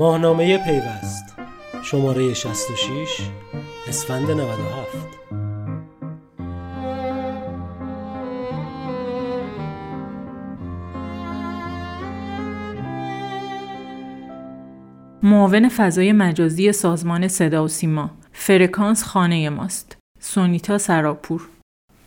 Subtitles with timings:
[0.00, 1.34] ماهنامه پیوست.
[1.82, 3.20] شماره 66
[3.88, 4.96] اسفند 97
[15.22, 18.10] معاون فضای مجازی سازمان صدا و سیما.
[18.32, 19.96] فرکانس خانه ماست.
[20.20, 21.48] سونیتا سراپور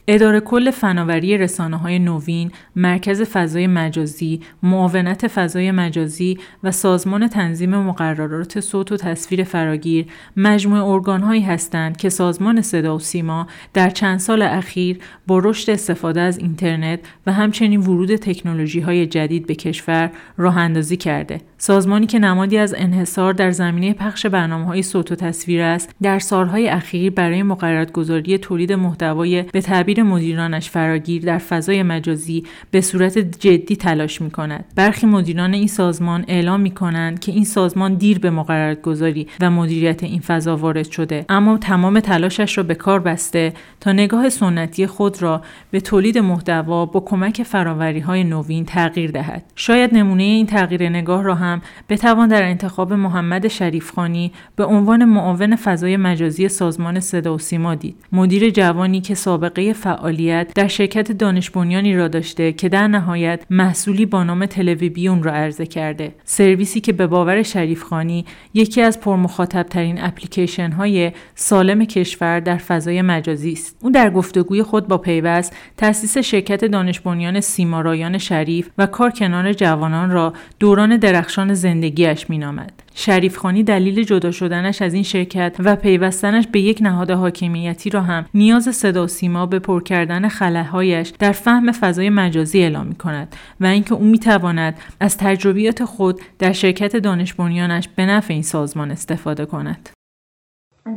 [0.07, 7.77] اداره کل فناوری رسانه های نوین، مرکز فضای مجازی، معاونت فضای مجازی و سازمان تنظیم
[7.77, 10.05] مقررات صوت و تصویر فراگیر
[10.37, 15.69] مجموعه ارگان هایی هستند که سازمان صدا و سیما در چند سال اخیر با رشد
[15.71, 21.41] استفاده از اینترنت و همچنین ورود تکنولوژی های جدید به کشور راه اندازی کرده.
[21.57, 26.19] سازمانی که نمادی از انحصار در زمینه پخش برنامه های صوت و تصویر است، در
[26.19, 29.61] سالهای اخیر برای مقررات گذاری تولید محتوای به
[29.99, 34.65] مدیرانش فراگیر در فضای مجازی به صورت جدی تلاش می کند.
[34.75, 39.51] برخی مدیران این سازمان اعلام می کنند که این سازمان دیر به مقررات گذاری و
[39.51, 44.87] مدیریت این فضا وارد شده اما تمام تلاشش را به کار بسته تا نگاه سنتی
[44.87, 45.41] خود را
[45.71, 49.43] به تولید محتوا با کمک فراوری های نوین تغییر دهد.
[49.55, 55.55] شاید نمونه این تغییر نگاه را هم بتوان در انتخاب محمد شریفخانی به عنوان معاون
[55.55, 57.95] فضای مجازی سازمان صدا و سیما دید.
[58.11, 64.05] مدیر جوانی که سابقه فعالیت در شرکت دانش بنیانی را داشته که در نهایت محصولی
[64.05, 66.15] با نام تلویبیون را عرضه کرده.
[66.23, 73.01] سرویسی که به باور شریفخانی یکی از پرمخاطب ترین اپلیکیشن های سالم کشور در فضای
[73.01, 73.77] مجازی است.
[73.81, 79.53] او در گفتگوی خود با پیوست تأسیس شرکت دانش بنیان سیمارایان شریف و کار کنار
[79.53, 82.82] جوانان را دوران درخشان زندگیش مینامد.
[82.95, 88.01] شریف خانی دلیل جدا شدنش از این شرکت و پیوستنش به یک نهاد حاکمیتی را
[88.01, 93.35] هم نیاز صدا سیما به پر کردن خلاهایش در فهم فضای مجازی اعلام می کند
[93.59, 98.43] و اینکه او می تواند از تجربیات خود در شرکت دانش بنیانش به نفع این
[98.43, 99.89] سازمان استفاده کند.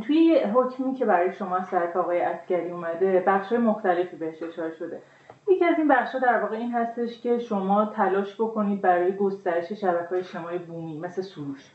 [0.07, 5.01] توی حکمی که برای شما سرک آقای اسکری اومده بخش مختلفی بهش اشاره شده
[5.47, 10.07] یکی از این بخش در واقع این هستش که شما تلاش بکنید برای گسترش شبکه
[10.09, 11.71] های اجتماعی بومی مثل سروش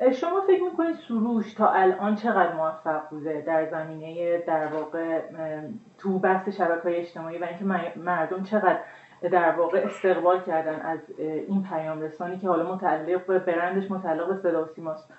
[0.00, 5.20] شما فکر می‌کنید سروش تا الان چقدر موفق بوده در زمینه در واقع
[5.98, 7.64] تو بحث شبکه های اجتماعی و اینکه
[7.96, 8.78] مردم چقدر
[9.22, 14.34] در واقع استقبال کردن از این پیام رسانی که حالا متعلق به برندش متعلق به
[14.34, 15.12] صدا سیماست.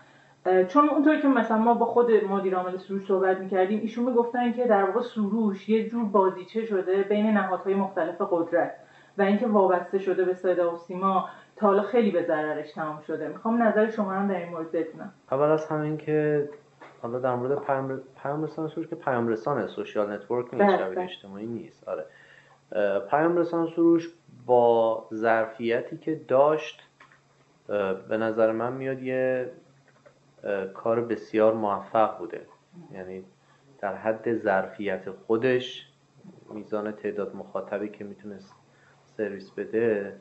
[0.68, 4.68] چون اونطوری که مثلا ما با خود مدیر عامل سروش صحبت می‌کردیم ایشون می‌گفتن که
[4.68, 8.72] در واقع سروش یه جور بازیچه شده بین نهادهای مختلف قدرت
[9.18, 13.28] و اینکه وابسته شده به صدا و سیما تا حالا خیلی به ضررش تمام شده.
[13.28, 15.14] می‌خوام نظر شما هم در این مورد بدونم.
[15.32, 16.50] اول از همین که
[17.02, 17.60] حالا در مورد
[18.24, 21.04] پیام رسان سروش که پیام رسان social network نیست بله، شبکه بله.
[21.04, 21.90] اجتماعی نیست.
[21.90, 22.06] آره.
[23.10, 24.10] پیام رسان سروش
[24.46, 26.84] با ظرفیتی که داشت
[28.08, 29.52] به نظر من میاد یه
[30.74, 32.42] کار بسیار موفق بوده.
[32.92, 33.24] یعنی
[33.80, 35.92] در حد ظرفیت خودش
[36.50, 38.56] میزان تعداد مخاطبی که می‌تونست
[39.18, 40.16] سرویس بده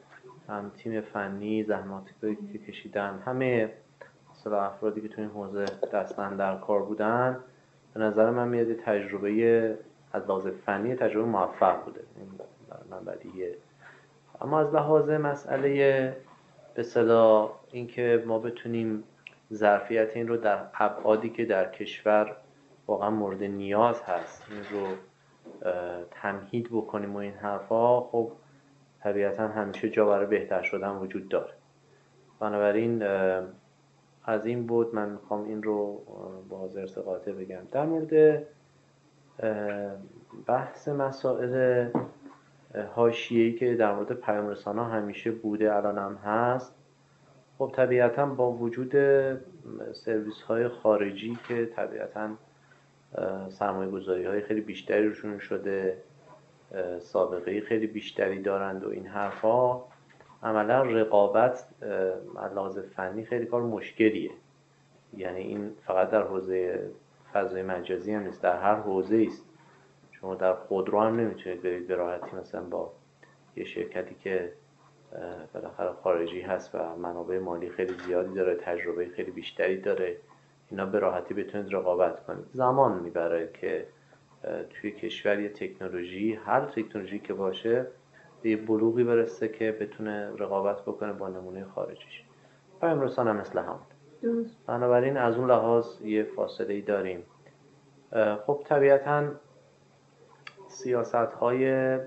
[0.49, 2.10] هم تیم فنی زحماتی
[2.53, 3.22] که کشیدن.
[3.27, 3.72] همه
[4.31, 7.41] مثلا افرادی که تو این حوزه دستن در کار بودن
[7.94, 9.78] به نظر من میاد تجربه
[10.12, 12.00] از لحاظ فنی تجربه موفق بوده.
[12.91, 13.56] من بدیه
[14.41, 16.16] اما از لحاظ مسئله
[16.75, 19.05] به صدا اینکه ما بتونیم
[19.53, 22.37] ظرفیت این رو در ابعادی که در کشور
[22.87, 24.87] واقعا مورد نیاز هست این رو
[26.11, 28.32] تمهید بکنیم و این حرفا خب
[29.04, 31.53] طبیعتا همیشه جا برای بهتر شدن وجود داره.
[32.41, 33.03] بنابراین
[34.25, 36.03] از این بود من می‌خوام این رو
[36.48, 37.62] با زرس قاطع بگم.
[37.72, 38.43] در مورد
[40.47, 41.87] بحث مسائل
[42.97, 46.75] هاشیهی که در مورد پیام همیشه بوده الان هم هست
[47.59, 48.93] خب طبیعتا با وجود
[49.93, 52.31] سرویس های خارجی که طبیعتا
[53.48, 55.97] سرمایه گذاری های خیلی بیشتری روشون شده
[56.99, 59.89] سابقه خیلی بیشتری دارند و این حرفها
[60.43, 61.69] عملا رقابت
[62.55, 64.31] لحاظ فنی خیلی کار مشکلیه.
[65.17, 66.91] یعنی این فقط در حوزه
[67.32, 69.44] فضای مجازی هم نیست در هر حوزه است.
[70.12, 72.93] شما در خودرو هم نمی‌تونید برید به راحتی مثلا با
[73.56, 74.53] یه شرکتی که
[75.55, 80.17] بالاخره خارجی هست و منابع مالی خیلی زیادی داره تجربه خیلی بیشتری داره
[80.70, 82.44] اینا به راحتی بتونید رقابت کنید.
[82.53, 83.87] زمان می‌بره که
[84.70, 87.87] توی کشور یه تکنولوژی هر تکنولوژی که باشه
[88.43, 92.23] به یه بلوغی برسه که بتونه رقابت بکنه با نمونه خارجیش.
[92.81, 93.79] پیام رسان هم مثل هم.
[94.67, 97.23] بنابراین از اون لحاظ یه فاصله ای داریم
[98.46, 99.31] خب طبیعتا
[100.69, 101.99] سیاست های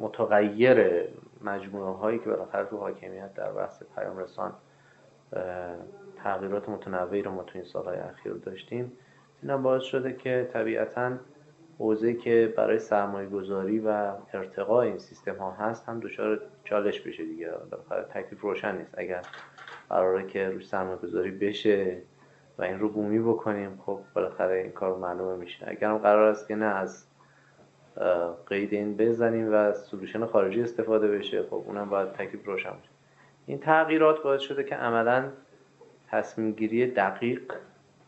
[0.00, 1.08] متغیر
[1.44, 4.52] مجموعه هایی که بالاخره تو حاکمیت در بحث پیام رسان
[6.16, 8.92] تغییرات متنوعی رو ما تو این سالهای اخیر داشتیم
[9.48, 11.12] این باعث شده که طبیعتا
[11.78, 17.24] حوزه که برای سرمایه گذاری و ارتقاء این سیستم ها هست هم دچار چالش بشه
[17.24, 17.50] دیگه.
[18.14, 18.94] تکلیف روشن نیست.
[18.98, 19.22] اگر
[19.90, 22.02] قراره که روش سرمایه گذاری بشه
[22.58, 25.64] و این رو بومی بکنیم خب بالاخره این کار معلومه میشه.
[25.68, 27.06] اگر هم قرار است که نه از
[28.46, 32.90] قید این بزنیم و سلوشن خارجی استفاده بشه خب اونم باید تکلیف روشن بشه
[33.46, 35.28] این تغییرات باعث شده که عملا
[36.10, 37.52] تصمیم گیری دقیق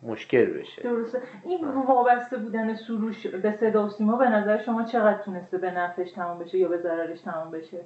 [0.06, 0.82] مشکل بشه.
[0.82, 1.23] درسته.
[1.44, 6.12] این وابسته بودن سروش به صدا و سیما به نظر شما چقدر تونسته به نفعش
[6.12, 7.81] تمام بشه یا به ضررش تمام بشه؟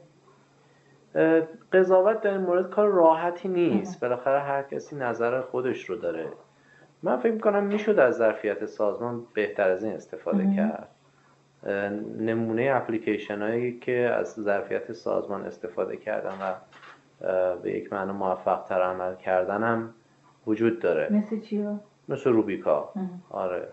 [1.72, 4.00] قضاوت در این مورد کار راحتی نیست.
[4.00, 6.26] بالاخره هر کسی نظر خودش رو داره.
[7.02, 10.88] من فکر می‌کنم می‌شد از ظرفیت سازمان بهتر از این استفاده کرد.
[12.18, 16.54] نمونه اپلیکیشن هایی که از ظرفیت سازمان استفاده کردن و
[17.62, 19.94] به یک معنی موفق تر عمل کردن هم
[20.46, 21.12] وجود داره.
[21.12, 22.92] مثل چیا؟ مثل روبیکا.
[23.30, 23.68] آره.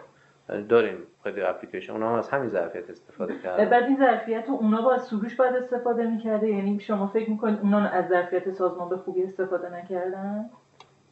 [0.69, 1.93] داریم خیلی اپلیکیشن.
[1.93, 3.69] اونا هم از همین ظرفیت استفاده کردن.
[3.69, 8.07] بعد این ظرفیت اونا با سروش باید استفاده می‌کرده؟ یعنی شما فکر می‌کنید اونا از
[8.07, 10.49] ظرفیت سازمان به خوبی استفاده نکردن؟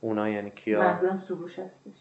[0.02, 1.94] اونا یعنی کیا؟ منظورم سروش هستش.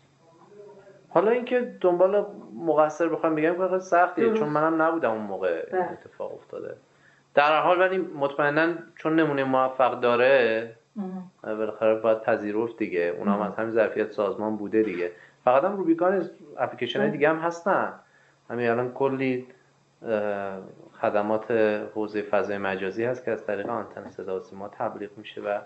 [1.09, 2.27] حالا اینکه دنبال
[2.67, 5.93] مقصر بخوام بگم که سختیه چون منم نبودم اون موقع این بله.
[5.93, 6.77] اتفاق افتاده.
[7.35, 10.77] در حال ولی مطمئنا چون نمونه موفق داره
[11.43, 13.15] بالاخره باید پذیرفت دیگه.
[13.19, 15.13] اونا هم از همین ظرفیت سازمان بوده دیگه.
[15.45, 17.93] فقط هم روبیکان اپلیکیشن های دیگه هم هستن.
[18.51, 19.47] همین الان کلی
[21.01, 21.51] خدمات
[21.95, 25.59] حوزه فضای مجازی هست که از طریق آنتن صدا و سیما تبلیغ میشه و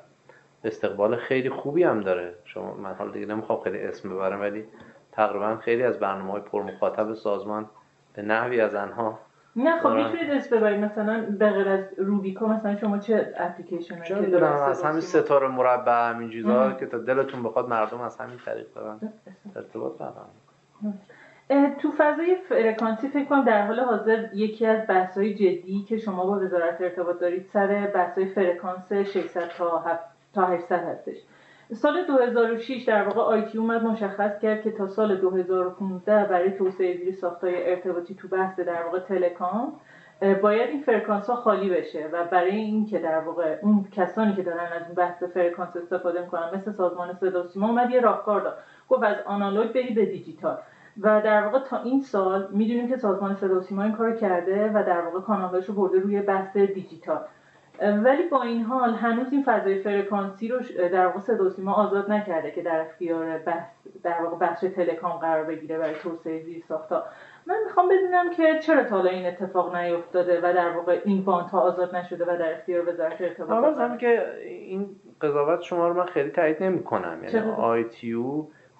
[0.65, 2.35] استقبال خیلی خوبی هم داره.
[2.45, 4.65] شما من حال دیگه نمی‌خوام خیلی اسم ببرم ولی
[5.13, 7.67] تقریبا خیلی از برنامه های پر مخاطب سازمان
[8.15, 9.19] به نحوی از آنها
[9.59, 14.15] نه خب می‌تونید اسم ببرید مثلا به غیر از روبیکا مثلا شما چه اپلیکیشن چه
[14.15, 18.67] دارم از همین ستاره مربع همین چیزا که تا دلتون بخواد مردم از همین طریق
[18.75, 18.99] دارن
[19.57, 20.27] ارتباط برقرار
[21.83, 26.41] تو فضای فرکانسی فکر کنم در حال حاضر یکی از بحث‌های جدی که شما با
[26.41, 30.05] وزارت ارتباط دارید سر بحث‌های فرکانس 600 تا 7
[30.35, 31.17] تا 800 هستش.
[31.73, 37.15] سال 2006 در واقع ITU اومد مشخص کرد که تا سال 2015 برای توسعه زیر
[37.15, 39.73] ساختای ارتباطی تو بحث در واقع telecom
[40.43, 44.73] باید این فرکانس ها خالی بشه و برای اینکه در واقع اون کسانی که دارن
[44.73, 48.59] از این بحث فرکانس استفاده می‌کنن مثل سازمان صدا و سیما اومد یه راهکار داد.
[48.89, 50.59] گفت از آنالوگ بری به دیجیتال.
[51.01, 54.71] و در واقع تا این سال می‌دونیم که سازمان صدا و سیما این کار کرده
[54.75, 57.21] و در واقع کانالش رو برده روی بحث دیجیتال.
[57.81, 60.59] ولی با این حال هنوز این فضای فرکانسی رو
[60.93, 65.45] در واقع صدا سیما آزاد نکرده که در اختیار بحث در واقع بخش telecom قرار
[65.45, 67.05] بگیره برای توسعه زیرساختا
[67.47, 71.61] من می‌خوام بدونم که چرا تا این اتفاق نیفتاده و در واقع این باند ها
[71.61, 74.87] آزاد نشده و در اختیار وزارت ارتباطات که این
[75.21, 77.25] قضاوت شما رو من خیلی تایید نمی‌کنم.
[77.25, 77.85] یعنی آی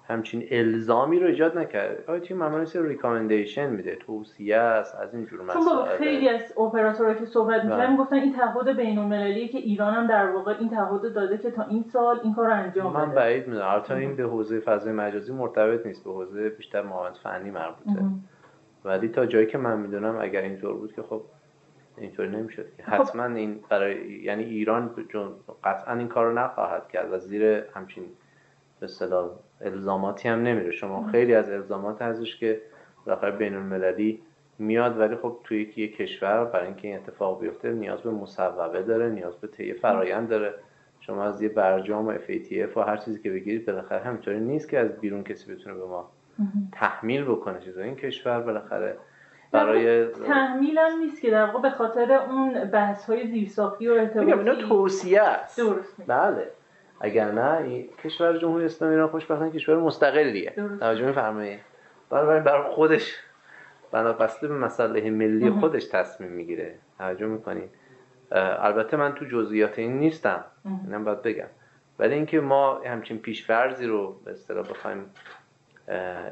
[0.09, 5.25] همچین الزامی رو ایجاد نکرد آیا تیم معمولا سر ریکامندیشن میده توصیه است از این
[5.25, 5.97] جور مسائل.
[5.97, 7.97] خیلی از اپراتورها که صحبت می‌کردن بله.
[7.97, 11.83] گفتن این تعهد بین‌المللیه که ایران هم در واقع این تعهد داده که تا این
[11.83, 13.05] سال این کار رو انجام بده.
[13.05, 13.67] من بعید می‌دونم.
[13.67, 18.05] البته این به حوزه فضای مجازی مرتبط نیست به حوزه بیشتر معاونت فنی مربوطه.
[18.85, 21.21] ولی تا جایی که من می‌دونم اگر اینطور بود که خب
[21.97, 22.83] اینطوری نمی‌شد که.
[22.83, 22.93] خب.
[22.93, 24.91] حتما این برای یعنی ایران
[25.63, 27.43] قطعا این کار رو نخواهد کرد و زیر
[27.75, 28.03] همچین
[28.79, 29.29] به اصطلاح
[29.61, 30.71] الزاماتی هم نمیره.
[30.71, 32.61] شما خیلی از الزامات هستش که
[33.05, 34.21] بالاخره بین المللی
[34.59, 39.09] میاد ولی خب توی یک کشور برای اینکه این اتفاق بیفته نیاز به مصوبه داره
[39.09, 40.53] نیاز به طی فرایند داره.
[40.99, 44.79] شما از یه برجام و FATF و هر چیزی که بگیرید بالاخره همینطوری نیست که
[44.79, 46.09] از بیرون کسی بتونه به ما
[46.71, 47.81] تحمیل بکنه چیزا.
[47.81, 48.97] این کشور بالاخره
[49.51, 54.33] برای تحمیل هم نیست که در واقع به خاطر اون بحث های زیرساختی و ارتباطی
[54.33, 55.57] اینا توصیه است.
[55.57, 56.47] درست بله.
[56.99, 60.53] اگر نه کشور جمهوری اسلامی ایران خوشبختانه کشور مستقلیه.
[60.79, 61.59] توجه میفرمایید.
[62.09, 63.15] برای برای خودش
[63.91, 66.75] بنا بسته به مسئله ملی خودش تصمیم می‌گیره.
[66.97, 67.69] توجه می‌کنید.
[68.31, 70.45] البته من تو جزئیات این نیستم.
[70.85, 71.47] اینم باید بگم.
[71.99, 75.05] ولی اینکه ما همچین پیشفرزی رو به اصطلاح بخوایم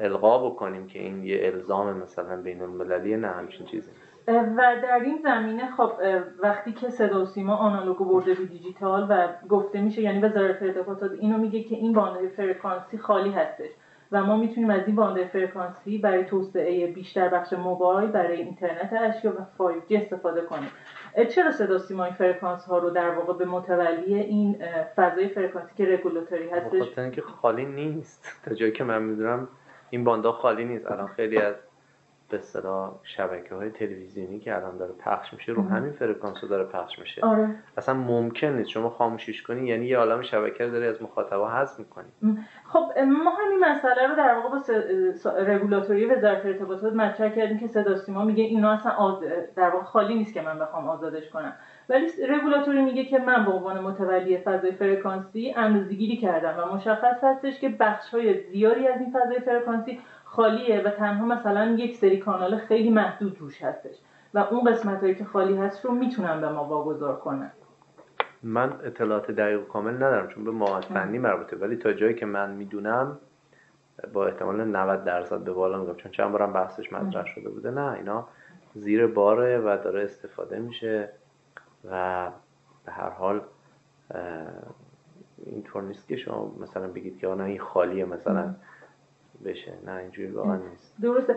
[0.00, 3.90] القا بکنیم که این یه الزام مثلا بین المللی نه همچین چیزی.
[4.28, 5.92] و در این زمینه خب
[6.38, 11.10] وقتی که صدا و سیما آنالوگو برده به دیجیتال و گفته میشه یعنی وزارت ارتباطات
[11.20, 13.70] اینو میگه که این باند فرکانسی خالی هستش
[14.12, 19.32] و ما می‌تونیم از این باند فرکانسی برای توسعه بیشتر بخش موبایل برای اینترنت اشیا
[19.32, 20.70] و 5G استفاده کنیم.
[21.28, 24.64] چرا صدا سیما این فرکانس ها رو در واقع به متولی این
[24.96, 28.28] فضای فرکانسی که رگولاتوری هستش؟ خاطر اینکه خالی نیست.
[28.44, 29.48] تا جایی که من می‌دونم
[29.90, 30.90] این باندا خالی نیست.
[30.90, 31.54] الان خیلی از
[32.30, 36.98] به اصطلاح شبکه های تلویزیونی که الان داره پخش میشه رو همین فرکانس داره پخش
[36.98, 37.26] میشه.
[37.26, 37.54] آره.
[37.76, 38.70] اصلا ممکن نیست.
[38.70, 42.06] شما خاموشیش کنی یعنی یه عالم شبکه رو داری از مخاطبا حذف می‌کنی.
[42.64, 47.96] خب ما همین مسئله رو در واقع با رگولاتوری وزارت ارتباطات مطرح کردیم که صدا
[47.96, 49.22] سیما میگه اینا اصلا آز...
[49.56, 51.52] در واقع خالی نیست که من بخوام آزادش کنم.
[51.88, 57.60] ولی رگولاتوری میگه که من به عنوان متولی فضای فرکانسی اندازه‌گیری کردم و مشخص هستش
[57.60, 60.00] که بخش های زیادی از این فضای فرکانسی
[60.38, 63.96] خالیه و تنها مثلا یک سری کانال خیلی محدود روش هستش.
[64.34, 67.50] و اون قسمت هایی که خالی هست رو می‌تونم به ما واگذار کنم
[68.42, 71.56] من اطلاعات دقیق و کامل ندارم چون به مواد فنی مربوطه.
[71.56, 73.18] ولی تا جایی که من می‌دونم
[74.12, 75.94] با احتمال 90 درصد به بالا میگم.
[75.94, 77.70] چون چند بارم بحثش مطرح شده بوده.
[77.70, 78.28] نه اینا
[78.74, 81.08] زیر باره و داره استفاده میشه
[81.90, 82.28] و
[82.86, 83.40] به هر حال
[85.46, 88.54] اینطور نیست که شما مثلا بگید که آنها این خالیه مثلا.
[89.44, 89.72] بشه.
[89.86, 90.94] نه اینجوری واقعا نیست.
[91.02, 91.36] درسته.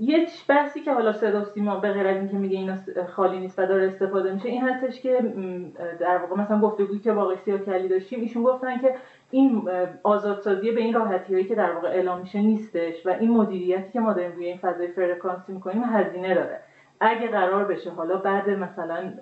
[0.00, 2.76] یه بحثی که حالا صدا سیما به غیر از اینکه میگه اینا
[3.08, 5.34] خالی نیست و داره استفاده میشه این هستش که
[6.00, 8.94] در واقع مثلا گفتگویی که با سیاه کلی داشتیم ایشون گفتن که
[9.30, 9.70] این
[10.02, 14.00] آزادسازی به این راحتی هایی که در واقع اعلام میشه نیستش و این مدیریتی که
[14.00, 16.60] ما داریم روی این فضای فرکانسی می‌کنیم هزینه داره.
[17.00, 19.12] اگه قرار بشه حالا بعد مثلا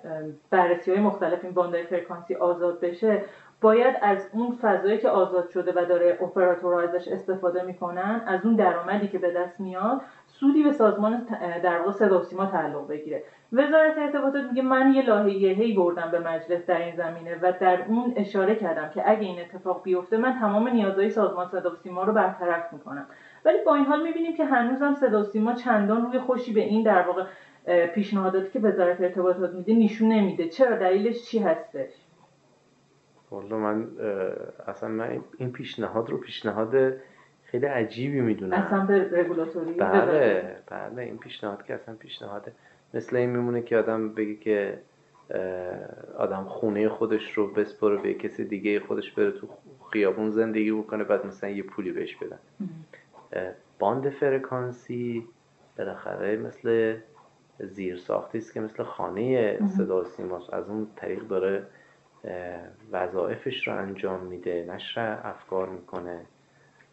[0.49, 3.23] بررسی های مختلف این باندهای فرکانسی آزاد بشه
[3.61, 8.55] باید از اون فضایی که آزاد شده و داره اپراتورها ازش استفاده می‌کنن از اون
[8.55, 11.27] درآمدی که به دست میاد سودی به سازمان
[11.63, 13.23] در واقع صدا سیما تعلق بگیره.
[13.53, 18.13] وزارت ارتباطات میگه من یه لاهیهی بردم به مجلس در این زمینه و در اون
[18.15, 22.73] اشاره کردم که اگه این اتفاق بیفته من تمام نیازهای سازمان صدا سیما رو برطرف
[22.73, 23.05] می‌کنم.
[23.45, 27.01] ولی با این حال می‌بینیم که هنوزم صدا سیما چندان روی خوشی به این در
[27.01, 27.23] واقع
[27.85, 30.49] پیشنهاداتی که وزارت ارتباطات میده نشون نمیده.
[30.49, 32.06] چرا؟ دلیلش چی هستش؟
[33.31, 33.87] والا من
[34.67, 36.93] اصلا من این پیشنهاد رو پیشنهاد
[37.43, 38.53] خیلی عجیبی می‌دونم.
[38.53, 42.51] اصلا به رگولاتوری بله بله این پیشنهاد که اصلا پیشنهاده
[42.93, 44.79] مثل این میمونه که آدم بگه که
[46.17, 49.47] آدم خونه خودش رو بسپره به کسی دیگه خودش بره تو
[49.91, 52.39] خیابون زندگی بکنه بعد مثلا یه پولی بهش بدن.
[53.79, 55.27] باند فرکانسی
[55.77, 56.95] بالاخره مثل
[57.59, 61.63] زیر ساختی است که مثل خانه صدا سیماس از اون طریق داره
[62.91, 66.21] وظایفش رو انجام میده نشر افکار می‌کنه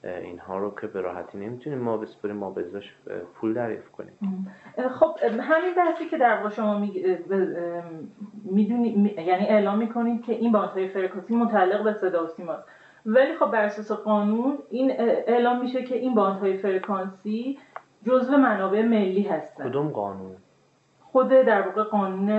[0.04, 2.94] اینها رو که به راحتی نمی‌تونیم ما بسپریم ما به ازاش
[3.34, 4.18] پول دریافت کنیم.
[5.00, 6.78] خب همین بحثی که در واقع شما
[8.44, 12.68] می‌دونی یعنی اعلام می‌کنید که این باندهای فرکانسی متعلق به صدا و سیماست
[13.06, 17.58] ولی خب بر اساس قانون این اعلام میشه که این باندهای فرکانسی
[18.06, 19.68] جزو منابع ملی هستن.
[19.68, 20.36] کدوم قانون؟
[21.14, 22.30] خود در واقع قانون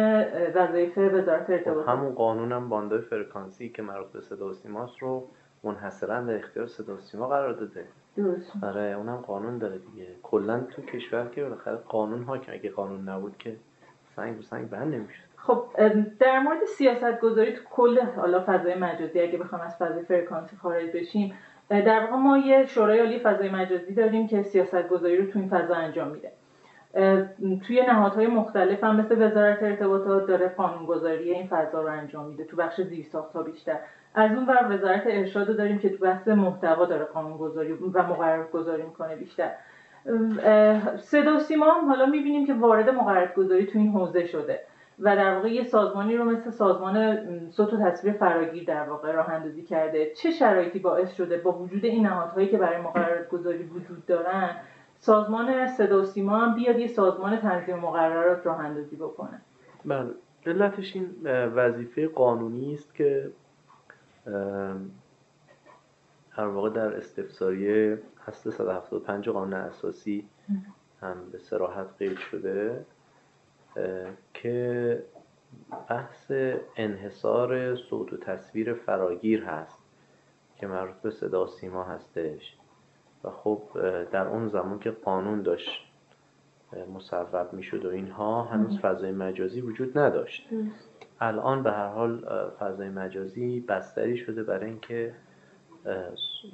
[0.55, 1.89] وظایف وزارت ارتباطات.
[1.89, 5.27] همون قانون هم باندهای فرکانسی که مربوط به صدا و سیماست رو
[5.63, 7.86] منحصرا در اختیار صدا و سیما قرار داده.
[8.17, 8.63] درست.
[8.63, 10.08] آره اونم قانون داره دیگه.
[10.24, 13.55] کلا تو کشور که بالاخره قانون حاکم اگه قانون نبود که
[14.15, 15.24] سنگ به سنگ بند نمی‌شد.
[15.36, 15.63] خب
[16.20, 20.91] در مورد سیاست گذاری تو کل حالا فضای مجازی اگه بخوام از فضای فرکانسی خارج
[20.91, 21.34] بشیم
[21.70, 25.50] در واقع ما یه شورای عالی فضای مجازی داریم که سیاست گذاری رو تو این
[25.50, 26.32] فضا انجام میده.
[27.68, 32.58] توی نهادهای مختلف هم مثل وزارت ارتباطات داره قانونگذاری این فضا رو انجام میده تو
[32.58, 33.78] بخش زیرساختها بیشتر.
[34.16, 38.84] از اون ور وزارت ارشاد رو داریم که تو بحث محتوا داره قانونگذاری و مقررگذاری
[38.84, 39.52] می‌کنه بیشتر.
[40.98, 44.60] صدا و سیما هم حالا می‌بینیم که وارد مقررگذاری تو این حوزه شده
[45.00, 49.30] و در واقع یه سازمانی رو مثل سازمان صوت و تصویر فراگیر در واقع راه
[49.30, 50.12] اندازی کرده.
[50.16, 54.50] چه شرایطی باعث شده با وجود این نهادهایی که برای مقررگذاری وجود دارن
[55.00, 59.42] سازمان صدا و سیما هم بیاد یه سازمان تنظیم مقررات راه اندازی بکنه.
[59.86, 60.12] بله.
[60.46, 63.32] علتش این وظیفه قانونی است که
[66.30, 70.28] هر واقع در استفساریه هست 175 قانون اساسی
[71.02, 72.86] هم به سراحت قید شده
[74.34, 75.04] که
[75.90, 76.32] بحث
[76.75, 79.84] انحصار صوت و تصویر فراگیر هست
[80.56, 82.58] که مربوط به صدا سیما هستش.
[83.25, 83.62] و خب
[84.12, 85.82] در اون زمان که قانون داشت
[86.96, 90.50] مصوب می‌شد و اینها هنوز فضای مجازی وجود نداشت.
[91.22, 92.25] الان به هر حال
[92.60, 95.13] فضای مجازی بستری شده برای اینکه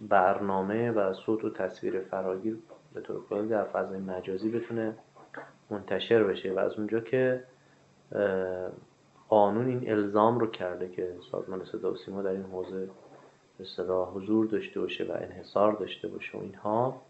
[0.10, 2.58] برنامه و صوت و تصویر فراگیر
[2.94, 4.96] به طور کلی در فضای مجازی بتونه
[5.70, 7.44] منتشر بشه و از اونجا که
[9.30, 12.90] قانون این الزام رو کرده که سازمان صدا و سیما در این حوزه
[13.78, 17.02] به حضور داشته باشه و انحصار داشته باشه و اینها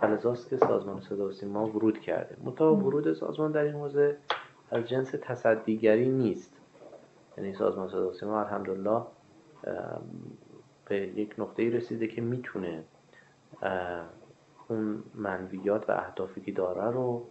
[0.00, 2.36] فلزاست که سازمان صدا و سیما ورود کرده.
[2.44, 4.16] متا ورود سازمان در این حوزه
[4.70, 6.56] از جنس تصدیگری نیست.
[7.38, 9.02] یعنی سازمان صدا و سیما الحمدلله
[10.84, 12.84] به یک نقطه رسیده که می‌تونه
[14.68, 17.26] اون منویات و اهدافی که داره رو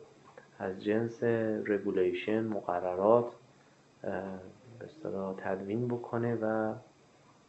[0.59, 1.23] از جنس
[1.67, 3.31] رگولیشن مقررات
[4.79, 6.73] به تدوین بکنه و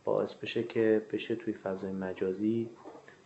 [0.04, 2.71] باعث بشه که بشه توی فضای مجازی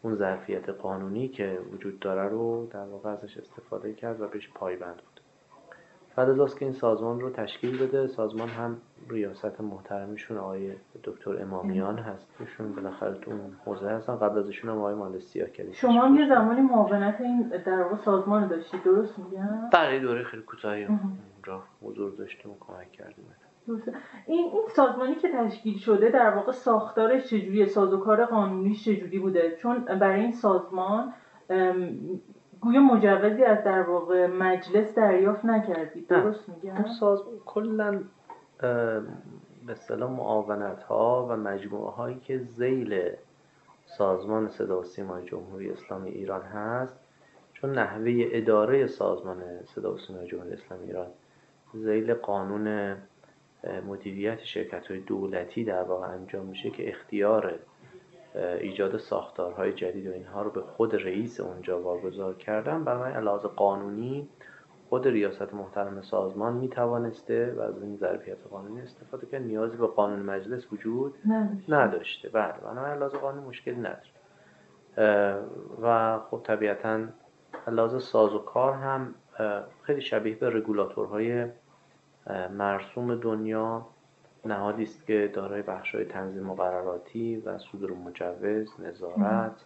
[0.02, 4.96] اون ظرفیت قانونی که وجود داره رو در واقع ازش استفاده کرد و بهش پایبند
[4.96, 5.20] بود.
[6.16, 8.76] فلزاست که این سازمان رو تشکیل بده سازمان هم
[9.08, 10.72] ریاست محترمشون آقای
[11.04, 12.26] دکتر امامیان هست.
[12.40, 14.16] ایشون بالاخره تو اون حوزه هستن.
[14.16, 17.96] قبل از ایشون هم آقای سیاه کردی شما هم یه زمانی معاونت این در واقع
[18.04, 23.24] سازمان رو داشتید درست میگم؟ بله دوره خیلی کوتاهی اونجا حضور داشتیم و کمک کردیم.
[24.26, 29.84] این این سازمانی که تشکیل شده در واقع ساختارش چجوریه سازوکار قانونیش چجوری بوده؟ چون
[29.84, 31.12] برای این سازمان
[32.60, 38.02] گویا مجوزی از در واقع مجلس دریافت نکردید درست میگم؟ سازمان کلا
[39.66, 43.10] به اصطلاح معاونت ها و مجموعه هایی که زیل
[43.86, 46.96] سازمان صدا و سیمای جمهوری اسلامی ایران هست
[47.52, 51.06] چون نحوه اداره سازمان صدا و سیمای جمهوری اسلامی ایران
[51.74, 52.96] زیل قانون
[53.86, 57.58] مدیریت شرکت های دولتی در واقع انجام میشه که اختیار
[58.60, 62.84] ایجاد ساختارهای جدید و اینها رو به خود رئیس اونجا واگذار کردن.
[62.84, 64.28] برای علاوه قانونی
[64.88, 69.42] خود ریاست محترم سازمان می توانسته و از این ظرفیت قانونی استفاده کرد.
[69.42, 71.14] نیازی به قانون مجلس وجود
[71.68, 72.28] نداشته.
[72.28, 74.16] بله بنابراین لحاظ قانونی مشکلی نداره.
[75.82, 77.06] و خب طبیعتا
[77.68, 79.14] لحاظ ساز و کار هم
[79.82, 81.46] خیلی شبیه به رگولاتورهای
[82.50, 83.86] مرسوم دنیا
[84.44, 89.64] نهادی است که دارای بخشای تنظیم مقرراتی و صدور مجوز نظارت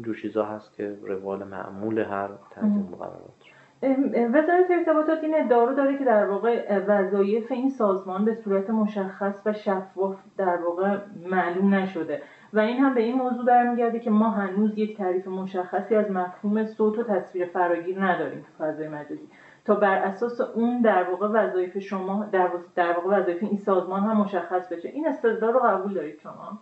[0.00, 3.50] جور چیزا هست که روال معمول هر تنظیم مقررات
[3.82, 9.42] وزارت ارتباطات این ادعا رو داره که در واقع وظایف این سازمان به صورت مشخص
[9.46, 10.98] و شفاف در واقع
[11.30, 15.94] معلوم نشده و این هم به این موضوع برمیگرده که ما هنوز یک تعریف مشخصی
[15.94, 19.28] از مفهوم صوت و تصویر فراگیر نداریم تو فضای مجازی.
[19.64, 24.16] تا بر اساس اون در واقع وظایف شما در, در واقع وظایف این سازمان هم
[24.16, 24.88] مشخص بشه.
[24.88, 26.58] این استدلال رو قبول دارید شما؟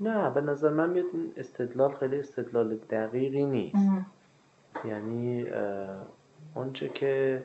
[0.00, 3.90] نه به نظر من میاد این استدلال خیلی استدلال دقیقی نیست.
[4.84, 5.46] یعنی
[6.54, 7.42] اونچه که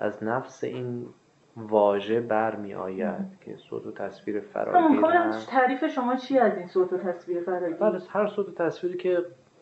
[0.00, 1.06] از نفس این
[1.56, 5.00] واژه برمی آید که صوت و تصویر فراگیر
[5.48, 9.18] تعریف شما چی از این صوت و تصویر فراگیر؟ بله هر صوت و تصویری که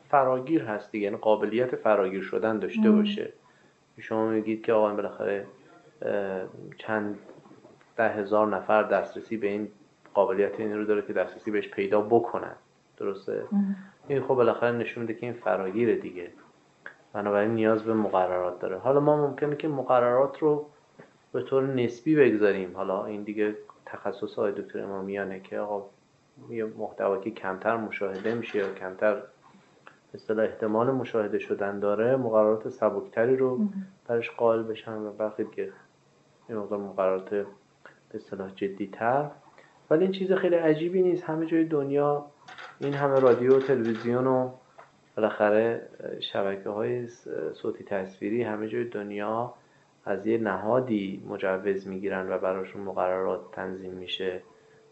[0.08, 3.32] فراگیر هست دیگه یعنی قابلیت فراگیر شدن داشته باشه.
[4.00, 5.46] شما میگید که آقا بالاخره
[6.78, 7.18] چند
[7.96, 9.68] ده هزار نفر دسترسی به این
[10.14, 12.54] قابلیت این رو داره که دسترسی بهش پیدا بکنن.
[12.96, 13.44] درسته؟
[14.08, 16.30] این خب بالاخره نشون میده که این فراگیره دیگه.
[17.12, 18.78] بنابراین نیاز به مقررات داره.
[18.78, 20.66] حالا ما ممکنه که مقررات رو
[21.32, 22.76] به طور نسبی بگذاریم.
[22.76, 25.86] حالا این دیگه تخصص های دکتر امامیانه که آقا
[26.50, 29.22] یه محتوا که کمتر مشاهده میشه یا کمتر
[30.14, 33.60] اصطلاح احتمال مشاهده شدن داره مقررات سبکتری رو
[34.06, 35.72] برش قائل بشن و برخی دیگه
[36.48, 37.46] این مقدار مقررات به
[38.14, 38.50] اصطلاح
[38.92, 39.30] تر
[39.90, 41.24] ولی این چیز خیلی عجیبی نیست.
[41.24, 42.26] همه جای دنیا
[42.80, 44.50] این همه رادیو و تلویزیون و
[45.16, 45.88] بالاخره
[46.20, 47.08] شبکه های
[47.52, 49.54] صوتی تصویری همه جای دنیا
[50.04, 54.42] از یه نهادی مجوز می‌گیرن و براشون مقررات تنظیم میشه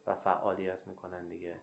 [0.07, 1.61] و فعالیت می‌کنن دیگه.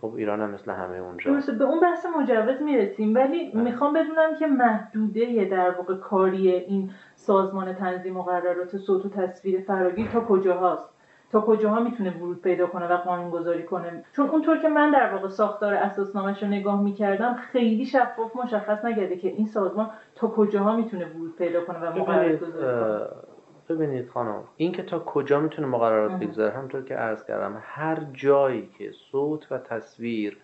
[0.00, 1.32] خب ایران هم مثل همه اونجا.
[1.32, 3.62] درسته به اون بحث مجوز می‌رسیم ولی بله.
[3.62, 10.08] می‌خوام بدونم که محدوده در واقع کاری این سازمان تنظیم مقررات صوت و تصویر فراگیر
[10.08, 10.88] تا کجا هست
[11.32, 15.14] تا کجاها می‌تونه ورود پیدا کنه و قانون گذاری کنه؟ چون اونطور که من در
[15.14, 20.76] واقع ساختار اساسنامهش رو نگاه می‌کردم خیلی شفاف مشخص نگرده که این سازمان تا کجاها
[20.76, 23.27] می‌تونه ورود پیدا کنه و مقررات گذاری کنه.
[23.68, 28.70] ببینید خانم این که تا کجا می‌تونه مقررات بگذاره؟ همطور که عرض کردم هر جایی
[28.78, 30.36] که صوت و تصویر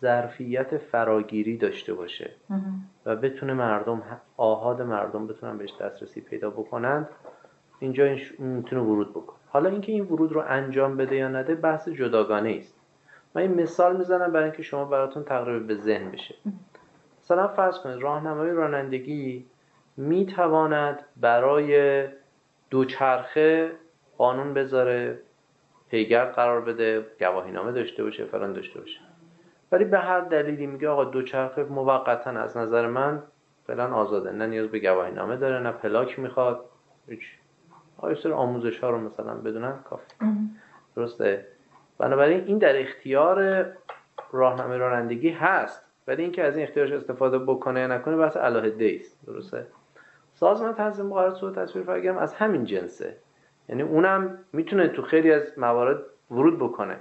[0.00, 2.30] ظرفیت فراگیری داشته باشه
[3.06, 4.02] و بتونه مردم
[4.36, 7.08] آهاد مردم بتونن بهش دسترسی پیدا بکنند
[7.78, 9.38] اینجا می‌تونه ورود بکنه.
[9.48, 12.80] حالا اینکه این ورود رو انجام بده یا نده بحث جداگانه است.
[13.34, 16.34] من این مثال می‌زنم برای اینکه شما براتون تقریب به ذهن بشه.
[17.22, 19.46] مثلا فرض کنید راهنمای رانندگی
[19.96, 22.04] می‌تواند برای
[22.70, 23.72] دوچرخه
[24.18, 25.18] قانون بذاره
[25.90, 29.00] پیگرد قرار بده گواهینامه داشته باشه فلان داشته باشه.
[29.72, 33.22] ولی به هر دلیلی میگه آقا دوچرخه موقتا از نظر من
[33.66, 34.30] فلان آزاده.
[34.32, 36.64] نه نیاز به گواهینامه داره نه پلاک می‌خواد
[37.08, 37.38] هیچ.
[38.22, 40.14] سر آموزش ها رو مثلا بدونن کافی.
[40.96, 41.46] درسته؟
[41.98, 43.66] بنابراین این در اختیار
[44.32, 45.84] راهنمای رانندگی هست.
[46.06, 49.26] ولی اینکه از این اختیارش استفاده بکنه یا نکنه بحث علاهده است.
[49.26, 49.66] درسته؟
[50.40, 53.16] سازمان تنظیم مقررات صوت تصویر فرگرم از همین جنسه.
[53.68, 55.98] یعنی اونم می‌تونه تو خیلی از موارد
[56.30, 56.96] ورود بکنه.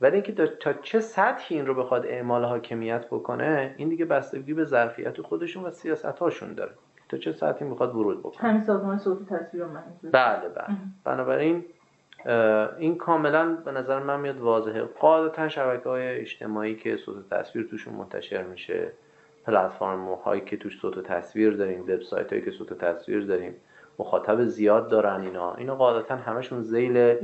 [0.00, 4.64] ولی اینکه تا چه سطحی این رو بخواد اعمال حاکمیت بکنه این دیگه بستگی به
[4.64, 6.72] ظرفیت خودشون و سیاست هاشون داره.
[7.08, 8.50] تا چه سطحی می‌خواد ورود بکنه.
[8.50, 9.64] همین سازمان صوت تصویر
[10.02, 10.76] بله بله.
[11.04, 11.64] بنابراین
[12.78, 14.82] این کاملا به نظر من میاد واضحه.
[14.82, 18.92] قاعدتا شبکه های اجتماعی که صوت تصویر توشون منتشر میشه
[19.46, 23.54] پلتفرم هایی که توش صوت و تصویر داریم وبسایت هایی که صوت و تصویر داریم
[23.98, 25.54] مخاطب زیاد دارن اینا.
[25.54, 27.16] اینا قاعدتا همشون زیل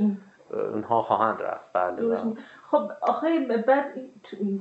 [0.73, 1.73] اونها خواهند رفت.
[1.73, 2.17] بله, بله.
[2.71, 3.27] خب آخه
[3.67, 3.85] بعد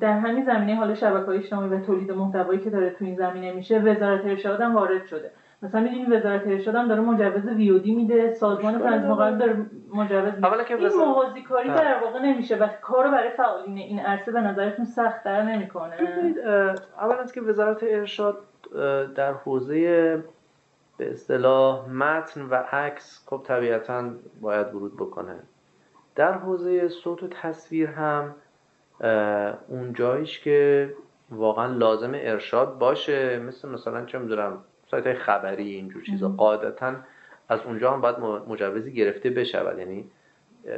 [0.01, 3.53] در همین زمینه حال شبکه های اجتماعی و تولید محتوایی که داره تو این زمینه
[3.53, 5.31] میشه وزارت ارشاد هم وارد شده.
[5.63, 10.77] مثلا می‌دونی وزارت ارشاد هم داره مجوز ویودی میده سازمان فرانس مقابل داره مجوز که
[10.77, 11.69] این موازی کاری.
[11.69, 12.57] در واقع نمیشه.
[12.57, 15.97] و کارو برای فعالین این عرصه به نظرتون سخت در نمی‌کنه.
[17.01, 18.39] اولا که وزارت ارشاد
[19.15, 19.81] در حوزه
[20.99, 25.35] به اصطلاح متن و عکس خب طبیعتا باید ورود بکنه.
[26.17, 28.35] در حوزه صوت و تصویر هم
[29.69, 30.91] اون جاییش که
[31.31, 33.39] واقعا لازم ارشاد باشه.
[33.39, 34.59] مثل مثلا چه می‌دونم
[34.91, 36.29] سایت های خبری اینجور چیزا.
[36.29, 36.93] قاعدتا
[37.51, 38.17] از اونجا هم باید
[38.49, 39.79] مجوزی گرفته بشود.
[39.79, 40.05] یعنی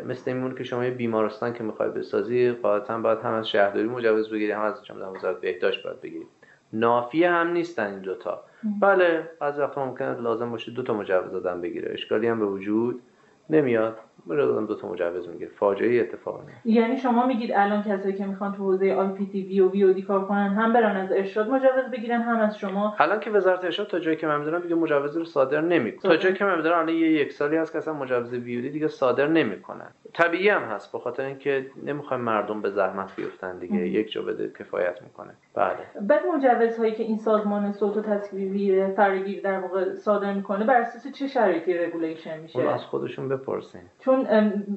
[0.06, 4.30] مثل این که شما یه بیمارستان که می‌خوای بسازی قاعدتا باید هم از شهرداری مجوز
[4.30, 6.26] بگیری هم از چه وزارت بهداشت باید بگیری.
[6.72, 8.44] نافی هم نیستن این دوتا.
[8.80, 11.92] بله بعضی وقتا ممکنه لازم باشه دو تا مجوز دادن بگیره.
[11.92, 13.02] اشکالی هم به وجود
[13.50, 13.98] نمیاد.
[14.27, 15.51] مجرد دو تا مجوز می‌گیره.
[15.51, 20.25] فاجعه اتفاق یعنی شما میگید الان کسایی که می‌خوان تو حوزه IPTV و VOD کار
[20.25, 22.94] کنن هم برن از ارشاد مجوز بگیرن هم از شما.
[22.98, 26.12] الان که وزارت ارشاد تا جایی که من می‌دونم دیگه مجوز رو صادر نمی‌کنه.
[26.12, 28.88] تا جایی که من می‌دونم الان یه یک سالی هست که اصلا مجوز VOD دیگه
[28.88, 29.90] صادر نمی‌کنن.
[30.14, 33.88] طبیعی هم هست به خاطر اینکه نمی‌خوایم مردم به زحمت بیفتن دیگه.
[33.88, 35.33] یک جا بده کفایت می‌کنه.
[35.55, 35.77] بله.
[36.01, 41.12] بعد مجوزهایی که این سازمان صوت و تصویری فراگیر در واقع صادر می‌کنه بر اساس
[41.12, 43.81] چه شرایطی regulation میشه؟ اون از خودشون بپرسین.
[44.04, 44.26] چون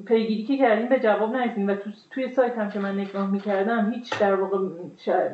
[0.06, 3.90] پیگیری که کردیم به جواب نرسیدیم و تو توی سایت هم که من نگاه می‌کردم
[3.90, 4.58] هیچ در واقع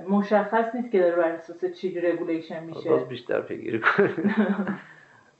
[0.09, 2.90] مشخص نیست که داره بر اساس چی رگولیشن میشه.
[2.90, 4.35] باز بیشتر پیگیری کنیم.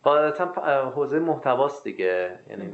[0.03, 0.45] قاعدتا
[0.91, 2.39] حوزه محتواست دیگه.
[2.51, 2.73] یعنی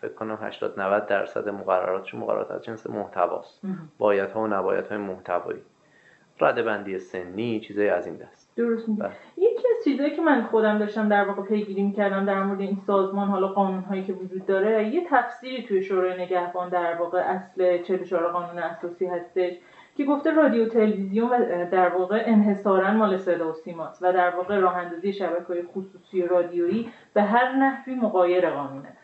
[0.00, 3.60] فکر کنم 80 90 درصد مقرراتش مقررات از جنس محتواست.
[3.98, 5.60] باید ها و نباید های محتوایی.
[6.40, 8.56] رده بندی سنی چیزای از این دست.
[8.56, 9.12] درست بله.
[9.36, 9.47] یکی
[9.78, 13.48] از چیزایی که من خودم داشتم در واقع پیگیری می‌کردم در مورد این سازمان حالا
[13.48, 18.58] قانون هایی که وجود داره یه تفسیری توی شورای نگهبان در واقع اصل 44 قانون
[18.58, 19.52] اساسی هستش
[19.96, 24.58] که گفته رادیو تلویزیون و در واقع انحصارا مال صدا و سیماست و در واقع
[24.58, 28.97] راه اندازی شبکه‌های خصوصی رادیویی به هر نحوی مقایر قانونه.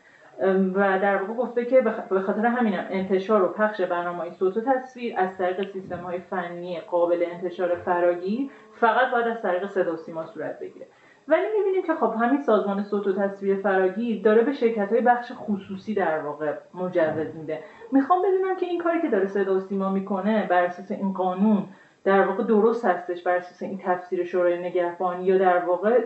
[0.75, 5.15] و در واقع گفته که به خاطر همینم انتشار و پخش برنامه صوت و تصویر
[5.17, 10.27] از طریق سیستم های فنی قابل انتشار فراگیر فقط باید از طریق صدا و سیما
[10.27, 10.87] صورت بگیره.
[11.29, 15.33] ولی می‌بینیم که خب همین سازمان صوت و تصویر فراگیر داره به شرکت های بخش
[15.35, 17.59] خصوصی در واقع مجوز میده.
[17.93, 21.65] می‌خوام بدونم که این کاری که داره صدا و سیما می‌کنه بر اساس این قانون
[22.05, 26.01] در واقع درست هستش بر اساس این تفسیر شورای نگهبان یا در واقع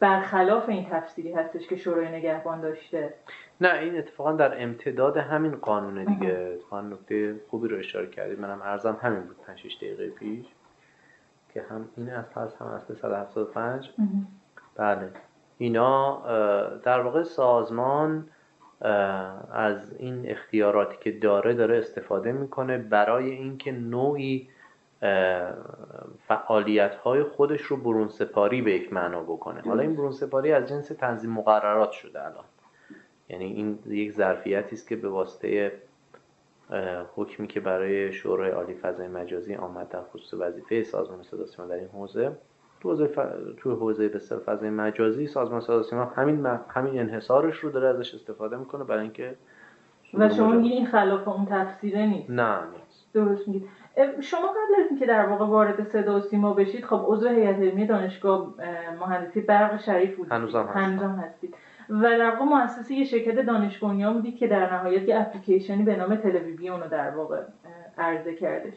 [0.00, 3.14] برخلاف این تفسیری هستش که شورای نگهبان داشته.
[3.60, 6.50] نه این اتفاقا در امتداد همین قانون دیگه.
[6.54, 10.46] اتفاقا نکته خوبی رو اشاره کردید منم ارزم همین بود 5 6 دقیقه پیش
[11.54, 13.90] که هم این از هست هم از 175
[14.76, 15.10] بله.
[15.58, 16.20] اینا
[16.76, 18.28] در واقع سازمان
[19.52, 24.48] از این اختیاراتی که داره داره استفاده می‌کنه برای اینکه نوعی
[26.28, 29.60] فعالیت های خودش رو برون سپاری به یک معنا بکنه.
[29.60, 32.44] حالا این برون سپاری از جنس تنظیم مقررات شده الان.
[33.28, 35.72] یعنی این یک ظرفیتی است که به واسطه
[37.16, 41.74] حکمی که برای شورای عالی فضای مجازی آمد در خصوص وظیفه سازمان صدا سیما در
[41.74, 42.32] این حوزه
[42.80, 43.18] تو حوزه ف...
[43.56, 48.56] تو حوزه به فضای مجازی سازمان صدا سیما همین همین انحصارش رو داره ازش استفاده
[48.56, 49.34] می‌کنه برای اینکه
[50.14, 52.30] و شما میگید این خلاف اون تفسیره نیست.
[52.30, 53.12] نه نیست.
[53.14, 53.68] درست میگید.
[54.20, 57.86] شما قبل از اینکه در واقع وارد صدا و سیما بشید خب عضو هیئت علمی
[57.86, 58.54] دانشگاه
[59.00, 60.32] مهندسی برق شریف بودید.
[60.32, 61.56] هنوزم هستید.
[61.90, 66.16] و در واقع مؤسسه یه شرکت دانش بودید که در نهایت یه اپلیکیشنی به نام
[66.16, 67.42] تلویزیون رو در واقع
[67.98, 68.74] عرضه کردش.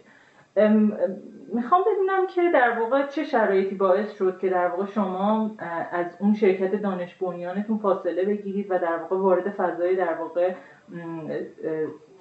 [1.54, 5.52] می‌خوام بدونم که در واقع چه شرایطی باعث شد که در واقع شما
[5.92, 10.54] از اون شرکت دانش بنیانتون فاصله بگیرید و در واقع وارد فضای در واقع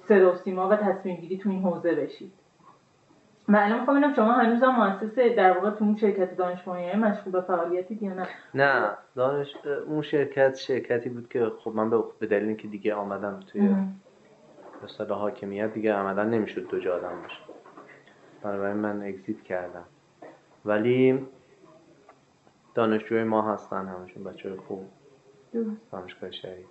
[0.07, 2.31] صدا و سیما و تصمیم گیری تو این حوزه بشید؟
[3.49, 7.33] و الان می‌خوام ببینم شما هنوز هم مؤسسه در واقع تو اون شرکت دانش مشغول
[7.33, 9.55] به فعالیتی یا نه؟ نه دانش
[9.87, 13.75] اون شرکت شرکتی بود که خب من به دلیل اینکه دیگه آمدم توی
[14.83, 17.39] مثلا حاکمیت دیگه عملا نمی‌شد دو جا آدم باشه.
[18.43, 19.85] بنابراین من اگزیت کردم.
[20.65, 21.27] ولی
[22.75, 24.85] دانشجوی ما هستن همشون بچه خوب.
[25.91, 26.67] دانشگاه شریف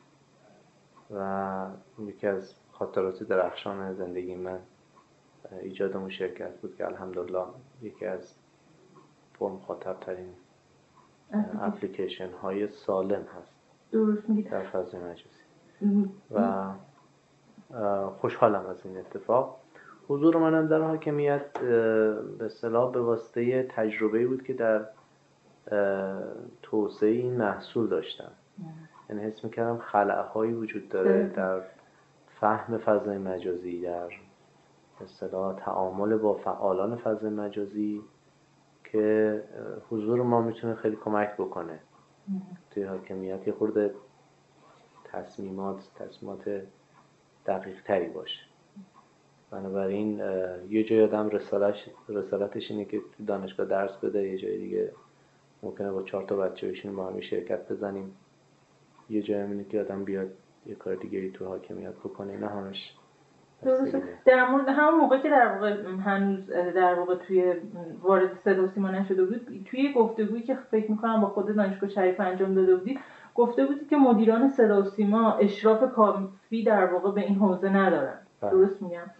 [1.10, 1.66] و
[2.06, 4.58] یکی از خاطرات درخشان زندگی من
[5.52, 7.44] ایجاد اون شرکت بود که الحمدلله
[7.82, 8.34] یکی از
[9.34, 10.28] پرمخاطب ترین
[11.60, 13.56] اپلیکیشن های سالم هست
[13.92, 14.42] درست میگی.
[14.42, 16.10] در فضای مجازی.
[16.30, 16.72] و
[18.10, 19.60] خوشحالم از این اتفاق.
[20.08, 21.58] حضور منم در حاکمیت
[22.38, 24.86] به اصطلاح به واسطه تجربه بود که در
[26.62, 28.32] توسعه این محصول داشتم.
[29.10, 31.60] یعنی حس می‌کردم خلعهایی وجود داره در
[32.40, 34.08] فهم فضای مجازی در
[35.00, 38.02] اصطلاح تعامل با فعالان فضای مجازی
[38.84, 39.42] که
[39.90, 41.78] حضور ما می‌تونه خیلی کمک بکنه.
[42.70, 43.94] توی حاکمیت یه خورده
[45.04, 46.62] تصمیمات تصمیمات
[47.46, 48.40] دقیق تری باشه.
[49.50, 50.18] بنابراین
[50.70, 54.92] یه جای آدم رسالش رسالتش اینه که تو دانشگاه درس بده یه جای دیگه
[55.62, 58.16] ممکنه با چهار تا بچه بشین با همی شرکت بزنیم.
[59.10, 60.30] یه جای اینه که آدم بیاد
[60.66, 62.94] یه کار دیگه تو حاکمیت بکنه نه همش
[63.62, 64.02] درسته.
[64.24, 67.54] در مورد همون موقع که در واقع هنوز در واقع توی
[68.02, 72.54] وارد صدا سیما نشده بود توی گفتگویی که فکر می‌کنم با خود دانشگاه شریف انجام
[72.54, 72.98] داده بودی
[73.34, 78.18] گفته بودی که مدیران صدا سیما اشراف کافی در واقع به این حوزه ندارن.
[78.40, 78.50] بله.
[78.50, 79.10] درست میگم.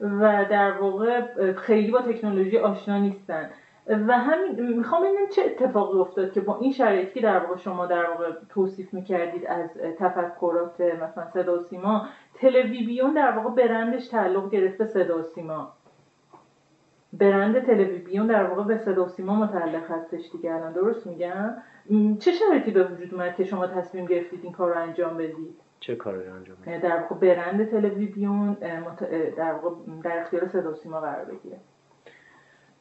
[0.00, 3.50] و در واقع خیلی با تکنولوژی آشنا نیستن.
[3.86, 8.10] و همین می‌خوام ببینم چه اتفاقی افتاد که با این شرایطی در واقع شما در
[8.10, 14.86] واقع توصیف می‌کردید از تفکرات مثلا صدا و سیما تلویزیون در واقع برندش تعلق گرفته
[14.86, 15.72] صدا و سیما.
[17.12, 20.54] برند تلویزیون در واقع به صدا و سیما متعلق هستش دیگه.
[20.54, 21.54] الان درست میگم؟
[22.18, 25.96] چه شرایطی به وجود اومد که شما تصمیم گرفتید این کار رو انجام بدید؟ چه
[25.96, 28.52] کاری انجام بدید؟ در واقع برند تلویزیون
[29.36, 31.58] در واقع در اختیار صدا و سیما قرار بگیره.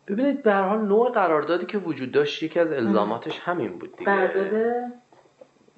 [0.07, 4.11] ببینید به هر حال نوع قراردادی که وجود داشت یکی از الزاماتش همین بود دیگه.
[4.11, 4.91] قرارداد؟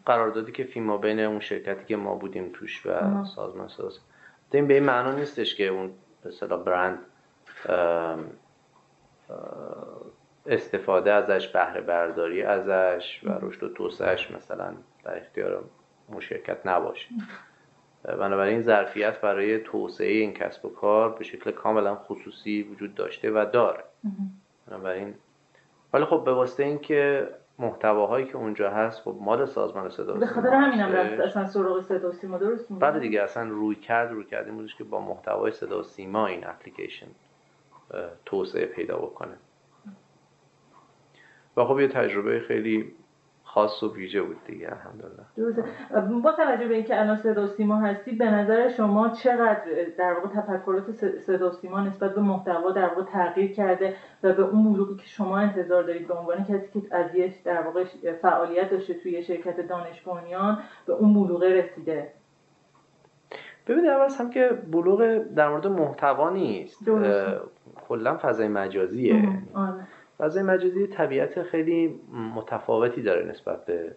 [0.05, 3.99] قراردادی که فیما بین اون شرکتی که ما بودیم توش و سازمان ساز.
[4.51, 5.91] این به این معنا نیستش که اون
[6.23, 6.99] به اصطلاح برند
[10.45, 15.63] استفاده ازش بهره برداری ازش و رشد و توسعهش مثلا در اختیار
[16.07, 17.07] اون شرکت نباشه.
[18.03, 23.45] بنابراین ظرفیت برای توسعه این کسب و کار به شکل کاملا خصوصی وجود داشته و
[23.53, 23.83] داره.
[24.67, 25.13] بنابراین.
[25.93, 30.53] ولی خب به واسطه اینکه محتواهایی که اونجا هست خب مال سازمان صدا به خاطر
[30.53, 32.37] همینم رفت اصلا سراغ صدا سیما.
[32.37, 36.47] درست بعد دیگه اصلا روی کرد روی کرد این که با محتوای صدا سیما این
[36.47, 37.07] اپلیکیشن
[38.25, 39.37] توسعه پیدا بکنه.
[41.57, 42.93] و خب یه تجربه خیلی
[43.53, 46.21] خاص و ویژه بود دیگه الحمدلله.
[46.21, 49.61] با توجه به اینکه الان صدا سیما هستید به نظر شما چقدر
[49.97, 54.73] در واقع تفکرات صدا سیما نسبت به محتوا در واقع تغییر کرده و به اون
[54.73, 57.83] بلوغی که شما انتظار دارید به عنوان کسی که از یه در واقع
[58.21, 60.01] فعالیت داشته توی شرکت دانش
[60.85, 62.11] به اون بلوغه رسیده؟
[63.67, 66.89] ببینید اول هم که بلوغ در مورد محتوا نیست.
[67.87, 69.39] کلا فضای مجازیه.
[70.17, 71.99] فضای مجازی طبیعت خیلی
[72.35, 73.95] متفاوتی داره نسبت به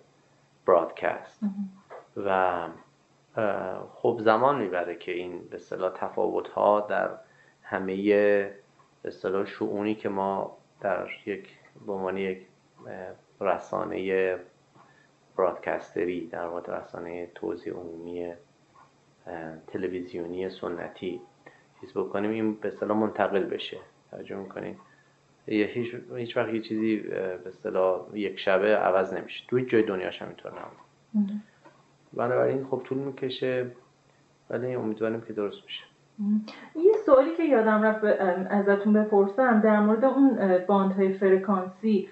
[0.67, 1.43] برادکست
[2.17, 2.69] و
[3.95, 7.11] خب زمان می‌بره که این به اصطلاح تفاوت ها در
[7.63, 7.97] همه
[9.03, 11.49] به اصطلاح شعونی که ما در یک
[11.87, 12.47] به عنوان یک
[13.41, 14.37] رسانه
[15.37, 18.33] برادکستری در واقع رسانه توزیع عمومی
[19.67, 21.21] تلویزیونی سنتی
[21.81, 23.79] چیز بکنیم این به اصطلاح منتقل بشه.
[24.11, 24.81] توجه می‌کنیم
[25.47, 29.45] هیچ هیچ وقت یه چیزی به اصطلاح یک شبه عوض نمیشه.
[29.49, 31.31] تو جای دنیاش هم اینطور نبود.
[32.13, 33.67] بنابراین خب طول می‌کشه
[34.51, 35.85] ولی امیدواریم که درست بشه.
[36.77, 38.05] یه سوالی که یادم رفت
[38.51, 42.09] ازتون بپرسم در مورد اون باندهای فرکانسی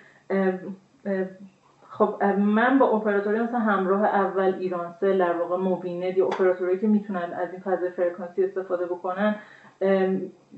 [1.88, 7.33] خب من با اپراتوری مثلا همراه اول ایرانسل در واقع موبینت یا اپراتوری که می‌تونن
[7.33, 9.37] از این فضای فرکانسی استفاده بکنن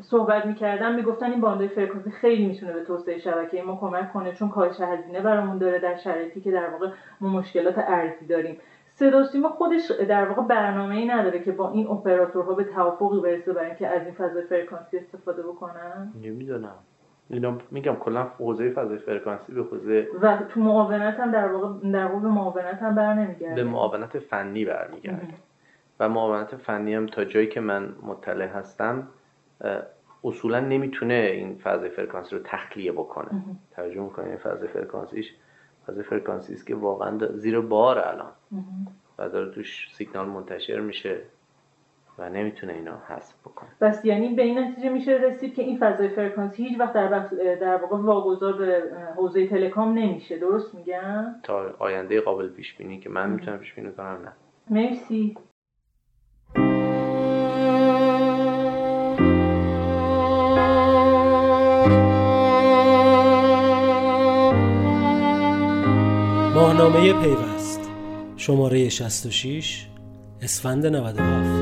[0.03, 4.49] صحبت می‌کردن می‌گفتن این باندهای فرکانسی خیلی می‌تونه به توسعه شبکه ما کمک کنه چون
[4.49, 6.89] کاهش هزینه برامون داره در شرایطی که در واقع
[7.21, 8.59] ما مشکلات ارزی داریم.
[8.95, 13.53] صدا سیما خودش در واقع برنامه ای نداره که با این اپراتورها به توافقی برسه
[13.53, 16.13] برای اینکه از این فضای فرکانسی استفاده بکنن.
[16.23, 16.75] نمی‌دونم.
[17.31, 22.07] اینا میگم کلا حوزه فضای فرکانسی به حوزه و تو معاونت هم در واقع در
[22.07, 25.29] واقع به معاونت هم برنمیگرده به معاونت فنی برمیگرده.
[26.01, 29.09] و معاونت فنی هم تا جایی که من مطلع هستم
[30.25, 33.31] اصولا نمی‌تونه این فضای فرکانسی رو تخلیه بکنه.
[33.71, 35.35] توجه می‌کنه این فضای فرکانسیش؟
[35.87, 38.33] فضای فرکانسی است که واقعا زیر بار الان.
[39.19, 41.19] و داره توش سیگنال منتشر میشه
[42.19, 43.69] و نمی‌تونه اینا حذف بکنه.
[43.81, 47.29] پس یعنی به این نتیجه میشه رسید که این فضای فرکانسی هیچ وقت در,
[47.61, 48.83] در واقع واگذار به
[49.17, 50.39] حوزه telecom نمیشه.
[50.39, 54.33] درست میگم؟ تا آینده قابل پیش بینی که من می‌تونم پیش بینی کنم نه.
[54.71, 55.37] مرسی.
[66.79, 67.81] رادیوی پیوست.
[68.37, 69.87] شماره 66
[70.43, 71.56] اسفند 97